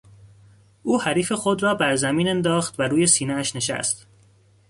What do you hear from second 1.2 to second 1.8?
خود را